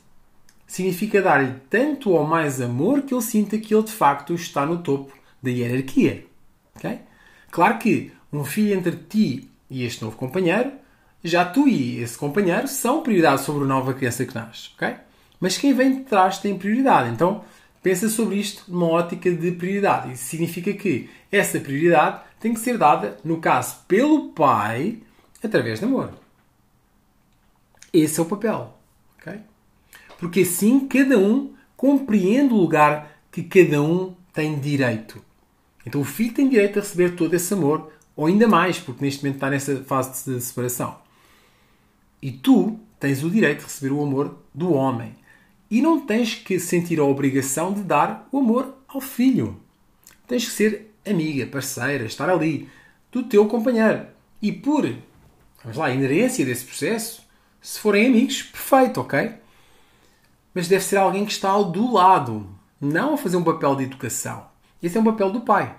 Significa 0.66 1.23
dar-lhe 1.23 1.54
tanto 1.71 2.11
ou 2.11 2.26
mais 2.26 2.61
amor 2.61 3.02
que 3.02 3.14
ele 3.14 3.23
sinta 3.23 3.56
que 3.56 3.73
ele 3.73 3.85
de 3.85 3.92
facto 3.92 4.35
está 4.35 4.66
no 4.66 4.78
topo 4.78 5.16
da 5.40 5.49
hierarquia. 5.49 6.26
Okay? 6.75 6.99
Claro 7.52 7.78
que 7.78 8.11
um 8.33 8.45
filho 8.45 8.75
entre 8.75 8.97
ti 8.97 9.49
e 9.71 9.85
este 9.85 10.02
novo 10.02 10.16
companheiro, 10.16 10.73
já 11.23 11.45
tu 11.45 11.68
e 11.68 12.00
esse 12.02 12.18
companheiro 12.18 12.66
são 12.66 13.04
prioridade 13.04 13.42
sobre 13.42 13.62
a 13.62 13.68
nova 13.68 13.95
criança 13.95 14.26
que 14.26 14.35
nasce. 14.35 14.71
Okay? 14.75 14.97
Mas 15.38 15.56
quem 15.56 15.73
vem 15.73 15.99
de 15.99 16.00
trás 16.02 16.38
tem 16.38 16.59
prioridade. 16.59 17.11
Então 17.11 17.45
pensa 17.80 18.09
sobre 18.09 18.40
isto 18.40 18.64
numa 18.66 18.88
ótica 18.88 19.30
de 19.30 19.52
prioridade. 19.52 20.14
Isso 20.14 20.25
significa 20.25 20.73
que 20.73 21.09
essa 21.30 21.61
prioridade 21.61 22.26
tem 22.46 22.54
que 22.54 22.60
ser 22.60 22.78
dada, 22.78 23.16
no 23.24 23.40
caso, 23.40 23.78
pelo 23.88 24.28
pai, 24.28 25.00
através 25.42 25.80
de 25.80 25.84
amor. 25.84 26.12
Esse 27.92 28.20
é 28.20 28.22
o 28.22 28.26
papel. 28.26 28.72
Okay? 29.18 29.40
Porque 30.16 30.40
assim 30.42 30.86
cada 30.86 31.18
um 31.18 31.54
compreende 31.76 32.54
o 32.54 32.56
lugar 32.56 33.18
que 33.32 33.42
cada 33.42 33.82
um 33.82 34.14
tem 34.32 34.60
direito. 34.60 35.20
Então 35.84 36.00
o 36.00 36.04
filho 36.04 36.34
tem 36.34 36.48
direito 36.48 36.78
a 36.78 36.82
receber 36.82 37.16
todo 37.16 37.34
esse 37.34 37.52
amor, 37.52 37.90
ou 38.14 38.26
ainda 38.26 38.46
mais, 38.46 38.78
porque 38.78 39.04
neste 39.04 39.24
momento 39.24 39.38
está 39.38 39.50
nessa 39.50 39.82
fase 39.82 40.32
de 40.32 40.40
separação. 40.40 40.96
E 42.22 42.30
tu 42.30 42.78
tens 43.00 43.24
o 43.24 43.30
direito 43.30 43.58
de 43.58 43.64
receber 43.64 43.92
o 43.92 44.02
amor 44.02 44.38
do 44.54 44.72
homem. 44.72 45.16
E 45.68 45.82
não 45.82 46.06
tens 46.06 46.36
que 46.36 46.60
sentir 46.60 47.00
a 47.00 47.04
obrigação 47.04 47.72
de 47.72 47.82
dar 47.82 48.28
o 48.30 48.38
amor 48.38 48.72
ao 48.86 49.00
filho. 49.00 49.60
Tens 50.28 50.44
que 50.44 50.52
ser 50.52 50.95
amiga, 51.06 51.46
parceira, 51.46 52.04
estar 52.04 52.28
ali, 52.28 52.68
do 53.10 53.22
teu 53.22 53.46
companheiro. 53.46 54.06
E 54.40 54.52
por, 54.52 54.86
vamos 55.62 55.78
lá, 55.78 55.90
inerência 55.90 56.44
desse 56.44 56.64
processo, 56.64 57.22
se 57.60 57.80
forem 57.80 58.06
amigos, 58.06 58.42
perfeito, 58.42 59.00
ok? 59.00 59.34
Mas 60.54 60.68
deve 60.68 60.84
ser 60.84 60.96
alguém 60.96 61.25
que 61.25 61.32
está 61.32 61.50
ao 61.50 61.64
do 61.64 61.92
lado, 61.92 62.48
não 62.80 63.14
a 63.14 63.18
fazer 63.18 63.36
um 63.36 63.44
papel 63.44 63.75
de 63.76 63.84
educação. 63.84 64.46
Esse 64.82 64.96
é 64.96 65.00
um 65.00 65.04
papel 65.04 65.30
do 65.30 65.40
pai. 65.40 65.75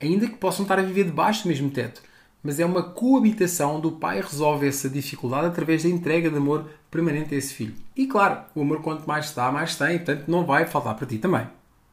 Ainda 0.00 0.26
que 0.26 0.36
possam 0.36 0.62
estar 0.62 0.78
a 0.78 0.82
viver 0.82 1.04
debaixo 1.04 1.44
do 1.44 1.48
mesmo 1.48 1.70
teto. 1.70 2.02
Mas 2.42 2.60
é 2.60 2.66
uma 2.66 2.82
coabitação 2.82 3.80
do 3.80 3.92
pai 3.92 4.20
resolve 4.20 4.68
essa 4.68 4.88
dificuldade 4.88 5.46
através 5.46 5.82
da 5.82 5.88
entrega 5.88 6.30
de 6.30 6.36
amor 6.36 6.68
permanente 6.90 7.34
a 7.34 7.38
esse 7.38 7.54
filho. 7.54 7.74
E 7.96 8.06
claro, 8.06 8.42
o 8.54 8.60
amor 8.60 8.82
quanto 8.82 9.06
mais 9.06 9.26
está, 9.26 9.50
mais 9.50 9.76
tem, 9.76 9.96
portanto 9.96 10.28
não 10.28 10.44
vai 10.44 10.66
faltar 10.66 10.94
para 10.94 11.06
ti 11.06 11.16
também. 11.16 11.46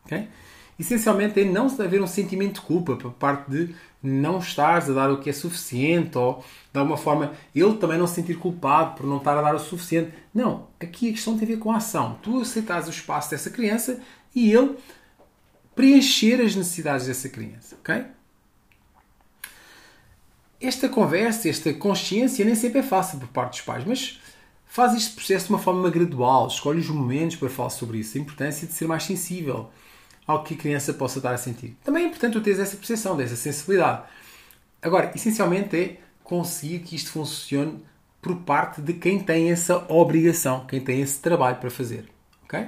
Okay? 0.06 0.28
Essencialmente 0.82 1.40
é 1.40 1.46
não 1.46 1.68
haver 1.68 2.02
um 2.02 2.08
sentimento 2.08 2.56
de 2.56 2.62
culpa 2.62 2.96
por 2.96 3.12
parte 3.14 3.50
de 3.50 3.76
não 4.02 4.40
estares 4.40 4.90
a 4.90 4.94
dar 4.94 5.12
o 5.12 5.20
que 5.20 5.30
é 5.30 5.34
suficiente 5.34 6.18
ou 6.18 6.44
de 6.74 6.80
alguma 6.80 6.98
forma 6.98 7.34
ele 7.54 7.76
também 7.76 8.00
não 8.00 8.08
se 8.08 8.16
sentir 8.16 8.38
culpado 8.38 8.96
por 8.96 9.06
não 9.06 9.18
estar 9.18 9.38
a 9.38 9.42
dar 9.42 9.54
o 9.54 9.60
suficiente. 9.60 10.12
Não, 10.34 10.68
aqui 10.80 11.10
a 11.10 11.12
questão 11.12 11.38
tem 11.38 11.48
a 11.48 11.52
ver 11.52 11.60
com 11.60 11.72
a 11.72 11.78
ação. 11.78 12.18
Tu 12.24 12.42
aceitas 12.42 12.88
o 12.88 12.90
espaço 12.90 13.30
dessa 13.30 13.52
criança 13.52 14.00
e 14.36 14.52
ele 14.52 14.76
preencher 15.76 16.42
as 16.42 16.56
necessidades 16.56 17.06
dessa 17.06 17.30
criança, 17.30 17.76
ok? 17.80 18.04
Esta 20.60 20.90
conversa, 20.90 21.48
esta 21.48 21.74
consciência 21.74 22.44
nem 22.44 22.56
sempre 22.56 22.80
é 22.80 22.84
fácil 22.84 23.20
por 23.20 23.28
parte 23.28 23.52
dos 23.52 23.62
pais, 23.62 23.84
mas 23.86 24.20
faz 24.66 24.96
este 24.96 25.14
processo 25.14 25.48
de 25.48 25.54
uma 25.54 25.60
forma 25.60 25.90
gradual, 25.90 26.48
escolhe 26.48 26.80
os 26.80 26.90
momentos 26.90 27.36
para 27.36 27.50
falar 27.50 27.70
sobre 27.70 28.00
isso, 28.00 28.18
a 28.18 28.22
importância 28.22 28.68
de 28.68 28.74
ser 28.74 28.88
mais 28.88 29.04
sensível 29.04 29.70
ao 30.26 30.44
que 30.44 30.54
a 30.54 30.58
criança 30.58 30.94
possa 30.94 31.20
estar 31.20 31.34
a 31.34 31.38
sentir. 31.38 31.78
Também 31.84 32.04
é 32.04 32.08
importante 32.08 32.34
tu 32.34 32.42
teres 32.42 32.60
essa 32.60 32.78
percepção, 32.78 33.18
dessa 33.18 33.36
sensibilidade. 33.36 34.04
Agora, 34.82 35.12
essencialmente 35.16 35.76
é 35.76 35.98
conseguir 36.24 36.80
que 36.80 36.96
isto 36.96 37.12
funcione 37.12 37.84
por 38.22 38.36
parte 38.38 38.82
de 38.82 38.94
quem 38.94 39.20
tem 39.20 39.52
essa 39.52 39.86
obrigação, 39.92 40.66
quem 40.66 40.80
tem 40.80 41.02
esse 41.02 41.20
trabalho 41.20 41.58
para 41.58 41.70
fazer. 41.70 42.10
Ok? 42.44 42.68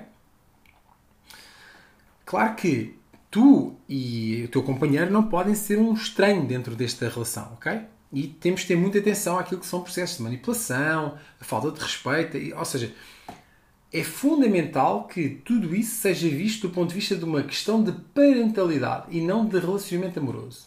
Claro 2.26 2.56
que 2.56 2.98
tu 3.30 3.76
e 3.88 4.44
o 4.46 4.48
teu 4.48 4.64
companheiro 4.64 5.12
não 5.12 5.24
podem 5.28 5.56
ser 5.56 5.78
um 5.80 5.94
estranho 5.94 6.46
dentro 6.46 6.76
desta 6.76 7.08
relação, 7.10 7.54
ok? 7.54 7.82
E 8.12 8.28
temos 8.28 8.62
de 8.62 8.68
ter 8.68 8.76
muita 8.76 9.00
atenção 9.00 9.40
àquilo 9.40 9.60
que 9.60 9.66
são 9.66 9.82
processos 9.82 10.18
de 10.18 10.24
manipulação, 10.24 11.18
a 11.40 11.44
falta 11.44 11.72
de 11.72 11.80
respeito, 11.80 12.38
ou 12.56 12.66
seja, 12.66 12.94
é 13.94 14.04
fundamental 14.04 15.08
que 15.08 15.30
tudo 15.30 15.76
isso 15.76 15.98
seja 15.98 16.28
visto 16.28 16.68
do 16.68 16.74
ponto 16.74 16.90
de 16.90 16.96
vista 16.96 17.16
de 17.16 17.24
uma 17.24 17.44
questão 17.44 17.84
de 17.84 17.92
parentalidade 17.92 19.06
e 19.12 19.22
não 19.22 19.46
de 19.46 19.60
relacionamento 19.60 20.20
amoroso. 20.20 20.66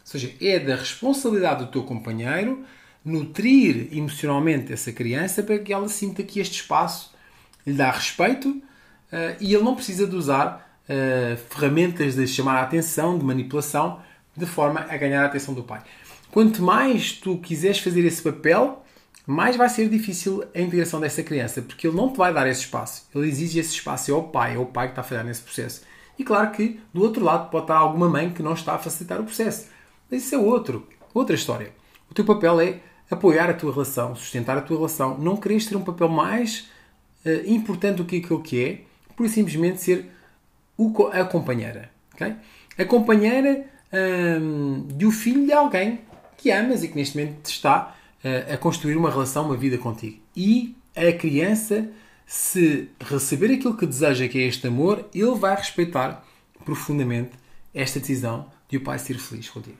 Ou 0.00 0.06
seja, 0.06 0.32
é 0.40 0.60
da 0.60 0.76
responsabilidade 0.76 1.64
do 1.64 1.72
teu 1.72 1.82
companheiro 1.82 2.64
nutrir 3.04 3.88
emocionalmente 3.90 4.72
essa 4.72 4.92
criança 4.92 5.42
para 5.42 5.58
que 5.58 5.72
ela 5.72 5.88
sinta 5.88 6.22
que 6.22 6.38
este 6.38 6.60
espaço 6.60 7.12
lhe 7.66 7.72
dá 7.72 7.90
respeito 7.90 8.48
uh, 8.48 8.62
e 9.40 9.52
ele 9.52 9.64
não 9.64 9.74
precisa 9.74 10.06
de 10.06 10.14
usar 10.14 10.80
uh, 10.84 11.36
ferramentas 11.50 12.14
de 12.14 12.28
chamar 12.28 12.58
a 12.58 12.62
atenção, 12.62 13.18
de 13.18 13.24
manipulação, 13.24 14.00
de 14.36 14.46
forma 14.46 14.86
a 14.88 14.96
ganhar 14.96 15.24
a 15.24 15.26
atenção 15.26 15.52
do 15.52 15.64
pai. 15.64 15.82
Quanto 16.30 16.62
mais 16.62 17.12
tu 17.12 17.38
quiseres 17.38 17.78
fazer 17.78 18.04
esse 18.04 18.22
papel, 18.22 18.84
mais 19.26 19.56
vai 19.56 19.68
ser 19.68 19.88
difícil 19.88 20.42
a 20.54 20.60
integração 20.60 21.00
dessa 21.00 21.22
criança, 21.22 21.60
porque 21.60 21.86
ele 21.86 21.96
não 21.96 22.10
te 22.10 22.16
vai 22.16 22.32
dar 22.32 22.46
esse 22.46 22.62
espaço. 22.62 23.06
Ele 23.14 23.28
exige 23.28 23.58
esse 23.58 23.74
espaço, 23.74 24.10
é 24.10 24.14
o 24.14 24.22
pai, 24.22 24.54
é 24.54 24.58
o 24.58 24.64
pai 24.64 24.86
que 24.86 24.92
está 24.92 25.02
a 25.02 25.04
falhar 25.04 25.24
nesse 25.24 25.42
processo. 25.42 25.82
E 26.18 26.24
claro 26.24 26.50
que, 26.50 26.80
do 26.92 27.02
outro 27.02 27.22
lado, 27.22 27.50
pode 27.50 27.64
estar 27.64 27.76
alguma 27.76 28.08
mãe 28.08 28.30
que 28.30 28.42
não 28.42 28.54
está 28.54 28.74
a 28.74 28.78
facilitar 28.78 29.20
o 29.20 29.24
processo. 29.24 29.68
Mas 30.10 30.24
isso 30.24 30.34
é 30.34 30.38
outro, 30.38 30.86
outra 31.12 31.36
história. 31.36 31.72
O 32.10 32.14
teu 32.14 32.24
papel 32.24 32.60
é 32.60 32.80
apoiar 33.10 33.50
a 33.50 33.54
tua 33.54 33.72
relação, 33.72 34.14
sustentar 34.14 34.56
a 34.56 34.62
tua 34.62 34.78
relação, 34.78 35.18
não 35.18 35.36
quereres 35.36 35.66
ter 35.66 35.76
um 35.76 35.84
papel 35.84 36.08
mais 36.08 36.68
uh, 37.24 37.50
importante 37.50 37.96
do 37.98 38.04
que 38.04 38.16
aquilo 38.16 38.42
que 38.42 38.64
é, 38.64 38.80
por 39.14 39.28
simplesmente 39.28 39.80
ser 39.80 40.06
o, 40.76 41.06
a 41.12 41.24
companheira. 41.24 41.90
Okay? 42.14 42.34
A 42.78 42.84
companheira 42.84 43.66
um, 44.40 44.86
de 44.86 45.06
um 45.06 45.10
filho 45.10 45.44
de 45.44 45.52
alguém 45.52 46.00
que 46.36 46.50
amas 46.50 46.82
e 46.82 46.88
que 46.88 46.96
neste 46.96 47.16
momento 47.16 47.46
está 47.46 47.96
a 48.52 48.56
construir 48.56 48.96
uma 48.96 49.10
relação, 49.10 49.46
uma 49.46 49.56
vida 49.56 49.78
contigo. 49.78 50.20
E 50.34 50.76
a 50.96 51.12
criança, 51.12 51.88
se 52.26 52.88
receber 53.00 53.52
aquilo 53.52 53.76
que 53.76 53.86
deseja, 53.86 54.28
que 54.28 54.38
é 54.38 54.42
este 54.42 54.66
amor, 54.66 55.08
ele 55.14 55.34
vai 55.36 55.54
respeitar 55.54 56.24
profundamente 56.64 57.30
esta 57.72 58.00
decisão 58.00 58.50
de 58.68 58.76
o 58.76 58.80
pai 58.82 58.98
ser 58.98 59.18
feliz 59.18 59.48
contigo. 59.48 59.78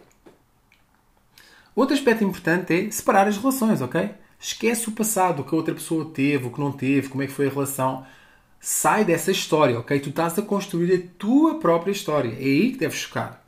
Outro 1.75 1.95
aspecto 1.95 2.25
importante 2.25 2.73
é 2.73 2.91
separar 2.91 3.29
as 3.29 3.37
relações, 3.37 3.81
ok? 3.81 4.11
Esquece 4.41 4.89
o 4.89 4.93
passado, 4.93 5.41
o 5.41 5.45
que 5.45 5.55
a 5.55 5.59
outra 5.59 5.75
pessoa 5.75 6.05
teve, 6.07 6.47
o 6.47 6.51
que 6.51 6.61
não 6.61 6.73
teve, 6.73 7.09
como 7.09 7.23
é 7.23 7.27
que 7.27 7.33
foi 7.33 7.49
a 7.49 7.51
relação. 7.51 8.07
Sai 8.61 9.05
dessa 9.05 9.31
história, 9.31 9.79
ok? 9.79 9.99
Tu 10.01 10.11
estás 10.11 10.39
a 10.39 10.43
construir 10.43 10.95
a 10.95 11.19
tua 11.19 11.59
própria 11.59 11.93
história. 11.93 12.31
É 12.31 12.45
aí 12.45 12.73
que 12.73 12.79
deves 12.79 13.03
focar. 13.03 13.45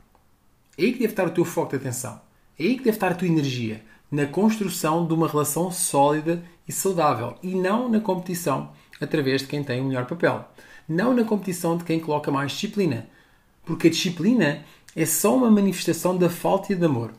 É 0.77 0.83
aí 0.83 0.93
que 0.93 0.99
deve 0.99 1.13
estar 1.13 1.27
o 1.27 1.31
teu 1.31 1.43
foco 1.43 1.71
de 1.71 1.77
atenção. 1.77 2.21
É 2.57 2.63
aí 2.63 2.77
que 2.77 2.83
deve 2.83 2.95
estar 2.95 3.11
a 3.11 3.15
tua 3.15 3.27
energia 3.27 3.83
na 4.11 4.25
construção 4.25 5.07
de 5.07 5.13
uma 5.13 5.27
relação 5.27 5.71
sólida 5.71 6.43
e 6.67 6.71
saudável 6.71 7.35
e 7.41 7.55
não 7.55 7.87
na 7.87 7.99
competição 7.99 8.71
através 8.99 9.41
de 9.41 9.47
quem 9.47 9.63
tem 9.63 9.81
o 9.81 9.85
melhor 9.85 10.05
papel. 10.05 10.45
Não 10.87 11.13
na 11.13 11.23
competição 11.23 11.77
de 11.77 11.83
quem 11.83 11.99
coloca 11.99 12.29
mais 12.29 12.51
disciplina. 12.51 13.07
Porque 13.63 13.87
a 13.87 13.91
disciplina 13.91 14.65
é 14.95 15.05
só 15.05 15.35
uma 15.35 15.49
manifestação 15.49 16.17
da 16.17 16.29
falta 16.29 16.75
de 16.75 16.83
amor. 16.83 17.13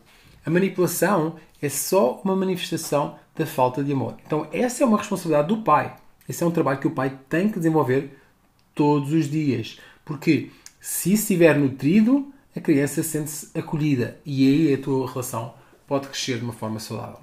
A 0.44 0.50
manipulação 0.50 1.36
é 1.60 1.68
só 1.68 2.20
uma 2.24 2.36
manifestação 2.36 3.16
da 3.34 3.46
falta 3.46 3.82
de 3.82 3.92
amor. 3.92 4.16
Então, 4.26 4.46
essa 4.52 4.82
é 4.82 4.86
uma 4.86 4.98
responsabilidade 4.98 5.48
do 5.48 5.62
pai. 5.62 5.96
Esse 6.28 6.42
é 6.42 6.46
um 6.46 6.50
trabalho 6.50 6.78
que 6.78 6.86
o 6.86 6.92
pai 6.92 7.18
tem 7.28 7.48
que 7.48 7.58
desenvolver 7.58 8.18
todos 8.74 9.12
os 9.12 9.30
dias. 9.30 9.78
Porque 10.04 10.50
se 10.80 11.14
estiver 11.14 11.58
nutrido, 11.58 12.32
a 12.54 12.60
criança 12.60 13.02
sente-se 13.02 13.56
acolhida 13.58 14.20
e 14.26 14.46
aí 14.46 14.74
a 14.74 14.78
tua 14.78 15.08
relação 15.08 15.54
pode 15.86 16.08
crescer 16.08 16.38
de 16.38 16.44
uma 16.44 16.52
forma 16.52 16.80
saudável. 16.80 17.20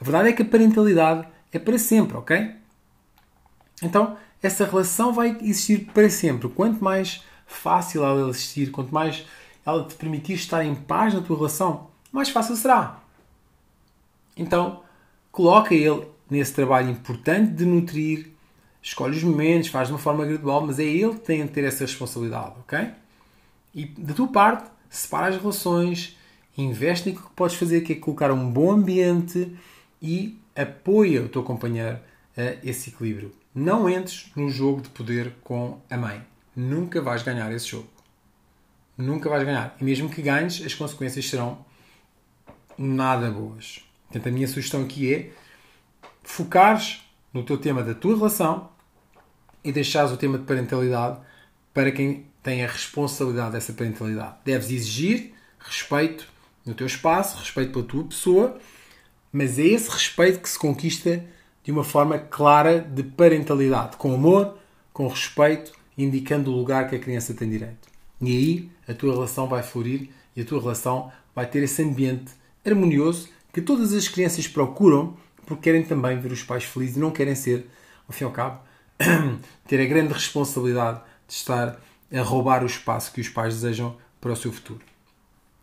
A 0.00 0.04
verdade 0.04 0.28
é 0.28 0.32
que 0.32 0.42
a 0.42 0.44
parentalidade 0.44 1.26
é 1.52 1.58
para 1.58 1.78
sempre, 1.78 2.16
ok? 2.16 2.54
Então, 3.82 4.16
essa 4.42 4.64
relação 4.64 5.12
vai 5.12 5.36
existir 5.40 5.86
para 5.92 6.08
sempre. 6.08 6.48
Quanto 6.48 6.82
mais 6.82 7.24
fácil 7.46 8.04
ela 8.04 8.28
existir, 8.28 8.70
quanto 8.70 8.92
mais 8.92 9.24
ela 9.64 9.84
te 9.84 9.94
permitir 9.94 10.34
estar 10.34 10.64
em 10.64 10.74
paz 10.74 11.14
na 11.14 11.20
tua 11.20 11.36
relação, 11.36 11.88
mais 12.12 12.28
fácil 12.28 12.56
será. 12.56 13.00
Então, 14.36 14.82
coloca 15.32 15.74
ele 15.74 16.06
nesse 16.30 16.54
trabalho 16.54 16.90
importante 16.90 17.52
de 17.52 17.64
nutrir, 17.64 18.30
escolhe 18.82 19.16
os 19.16 19.22
momentos, 19.22 19.68
faz 19.68 19.88
de 19.88 19.94
uma 19.94 19.98
forma 19.98 20.24
gradual, 20.24 20.66
mas 20.66 20.78
é 20.78 20.84
ele 20.84 21.14
que 21.14 21.20
tem 21.20 21.44
de 21.44 21.52
ter 21.52 21.64
essa 21.64 21.84
responsabilidade, 21.84 22.54
ok? 22.60 22.90
E 23.74 23.84
da 23.84 24.14
tua 24.14 24.28
parte, 24.28 24.70
separa 24.88 25.28
as 25.28 25.40
relações, 25.40 26.17
investe 26.62 27.08
naquilo 27.08 27.28
que 27.28 27.34
podes 27.34 27.56
fazer, 27.56 27.82
que 27.82 27.92
é 27.92 27.96
colocar 27.96 28.30
um 28.32 28.50
bom 28.50 28.72
ambiente 28.72 29.56
e 30.02 30.38
apoia 30.54 31.22
o 31.22 31.28
teu 31.28 31.42
companheiro 31.42 31.98
a 32.36 32.66
esse 32.66 32.90
equilíbrio. 32.90 33.32
Não 33.54 33.88
entres 33.88 34.30
num 34.34 34.50
jogo 34.50 34.82
de 34.82 34.88
poder 34.88 35.34
com 35.42 35.80
a 35.88 35.96
mãe. 35.96 36.22
Nunca 36.54 37.00
vais 37.00 37.22
ganhar 37.22 37.52
esse 37.52 37.68
jogo. 37.68 37.88
Nunca 38.96 39.28
vais 39.28 39.44
ganhar. 39.44 39.76
E 39.80 39.84
mesmo 39.84 40.08
que 40.08 40.20
ganhes, 40.20 40.64
as 40.64 40.74
consequências 40.74 41.28
serão 41.28 41.64
nada 42.76 43.30
boas. 43.30 43.84
Portanto, 44.06 44.28
a 44.28 44.32
minha 44.32 44.48
sugestão 44.48 44.82
aqui 44.82 45.14
é 45.14 45.30
focares 46.22 47.04
no 47.32 47.42
teu 47.44 47.58
tema 47.58 47.82
da 47.82 47.94
tua 47.94 48.16
relação 48.16 48.70
e 49.62 49.70
deixares 49.70 50.10
o 50.10 50.16
tema 50.16 50.38
de 50.38 50.44
parentalidade 50.44 51.20
para 51.72 51.92
quem 51.92 52.26
tem 52.42 52.64
a 52.64 52.68
responsabilidade 52.68 53.52
dessa 53.52 53.72
parentalidade. 53.72 54.36
Deves 54.44 54.70
exigir 54.70 55.34
respeito 55.58 56.26
no 56.68 56.74
teu 56.74 56.86
espaço, 56.86 57.38
respeito 57.38 57.72
pela 57.72 57.84
tua 57.84 58.04
pessoa, 58.04 58.58
mas 59.32 59.58
é 59.58 59.62
esse 59.62 59.90
respeito 59.90 60.40
que 60.40 60.48
se 60.48 60.58
conquista 60.58 61.24
de 61.64 61.72
uma 61.72 61.82
forma 61.82 62.18
clara 62.18 62.80
de 62.80 63.02
parentalidade, 63.02 63.96
com 63.96 64.14
amor, 64.14 64.58
com 64.92 65.08
respeito, 65.08 65.72
indicando 65.96 66.52
o 66.52 66.54
lugar 66.54 66.88
que 66.88 66.94
a 66.94 66.98
criança 66.98 67.32
tem 67.32 67.48
direito. 67.48 67.88
E 68.20 68.36
aí 68.36 68.70
a 68.86 68.92
tua 68.92 69.14
relação 69.14 69.48
vai 69.48 69.62
florir 69.62 70.10
e 70.36 70.42
a 70.42 70.44
tua 70.44 70.60
relação 70.60 71.10
vai 71.34 71.46
ter 71.46 71.62
esse 71.62 71.82
ambiente 71.82 72.32
harmonioso 72.66 73.30
que 73.52 73.62
todas 73.62 73.94
as 73.94 74.06
crianças 74.06 74.46
procuram 74.46 75.16
porque 75.46 75.62
querem 75.62 75.82
também 75.82 76.20
ver 76.20 76.30
os 76.30 76.42
pais 76.42 76.64
felizes 76.64 76.96
e 76.96 77.00
não 77.00 77.10
querem 77.10 77.34
ser, 77.34 77.66
ao 78.06 78.12
fim 78.12 78.24
e 78.24 78.26
ao 78.26 78.32
cabo, 78.32 78.60
ter 79.66 79.80
a 79.80 79.86
grande 79.86 80.12
responsabilidade 80.12 81.00
de 81.26 81.32
estar 81.32 81.80
a 82.12 82.20
roubar 82.20 82.62
o 82.62 82.66
espaço 82.66 83.10
que 83.12 83.22
os 83.22 83.30
pais 83.30 83.54
desejam 83.54 83.96
para 84.20 84.32
o 84.32 84.36
seu 84.36 84.52
futuro. 84.52 84.80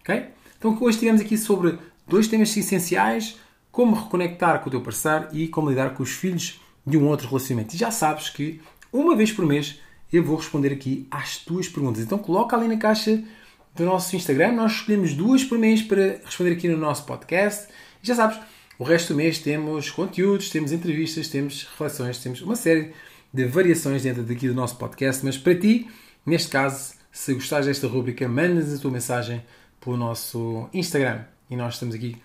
Ok? 0.01 0.34
Então 0.65 0.75
hoje 0.81 0.97
tivemos 0.97 1.21
aqui 1.21 1.37
sobre 1.37 1.77
dois 2.07 2.27
temas 2.27 2.57
essenciais, 2.57 3.37
como 3.71 3.95
reconectar 3.95 4.61
com 4.61 4.67
o 4.67 4.71
teu 4.71 4.81
parceiro 4.81 5.27
e 5.31 5.47
como 5.47 5.69
lidar 5.69 5.93
com 5.93 6.01
os 6.01 6.09
filhos 6.09 6.59
de 6.83 6.97
um 6.97 7.07
outro 7.07 7.27
relacionamento. 7.27 7.75
E 7.75 7.77
já 7.77 7.91
sabes 7.91 8.29
que 8.29 8.59
uma 8.91 9.15
vez 9.15 9.31
por 9.31 9.45
mês 9.45 9.79
eu 10.11 10.23
vou 10.23 10.37
responder 10.37 10.73
aqui 10.73 11.07
às 11.11 11.37
tuas 11.37 11.69
perguntas. 11.69 12.01
Então 12.01 12.17
coloca 12.17 12.57
ali 12.57 12.67
na 12.67 12.77
caixa 12.77 13.23
do 13.75 13.85
nosso 13.85 14.15
Instagram, 14.15 14.53
nós 14.53 14.71
escolhemos 14.71 15.13
duas 15.13 15.43
por 15.43 15.59
mês 15.59 15.83
para 15.83 16.19
responder 16.25 16.53
aqui 16.53 16.67
no 16.67 16.77
nosso 16.77 17.05
podcast. 17.05 17.67
E 18.01 18.07
já 18.07 18.15
sabes, 18.15 18.39
o 18.79 18.83
resto 18.83 19.13
do 19.13 19.17
mês 19.17 19.37
temos 19.37 19.91
conteúdos, 19.91 20.49
temos 20.49 20.71
entrevistas, 20.71 21.27
temos 21.27 21.63
reflexões, 21.63 22.17
temos 22.17 22.41
uma 22.41 22.55
série 22.55 22.91
de 23.31 23.45
variações 23.45 24.01
dentro 24.01 24.23
daqui 24.23 24.47
do 24.47 24.55
nosso 24.55 24.77
podcast. 24.77 25.23
Mas 25.23 25.37
para 25.37 25.53
ti, 25.53 25.87
neste 26.25 26.49
caso, 26.49 26.95
se 27.11 27.35
gostares 27.35 27.67
desta 27.67 27.87
rubrica, 27.87 28.27
mandas 28.27 28.73
a 28.73 28.79
tua 28.79 28.89
mensagem 28.89 29.43
pelo 29.85 29.95
nosso 29.95 30.67
Instagram. 30.73 31.23
E 31.47 31.55
nós 31.55 31.75
estamos 31.75 31.93
aqui 31.93 32.17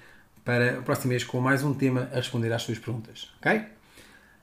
para 0.43 0.81
o 0.81 0.83
próximo 0.83 1.11
mês 1.11 1.23
com 1.23 1.39
mais 1.41 1.63
um 1.63 1.75
tema 1.75 2.09
a 2.11 2.17
responder 2.17 2.51
às 2.53 2.65
tuas 2.65 2.79
perguntas. 2.79 3.31
Ok? 3.39 3.63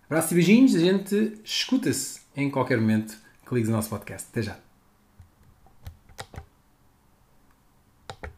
Abraços 0.05 0.31
e 0.31 0.35
beijinhos. 0.35 0.75
A 0.75 0.79
gente 0.79 1.41
escuta-se 1.43 2.21
em 2.35 2.49
qualquer 2.49 2.79
momento 2.79 3.17
que 3.45 3.55
ligues 3.55 3.69
o 3.69 3.73
nosso 3.73 3.89
podcast. 3.89 4.27
Até 4.31 4.43
já. 4.43 4.66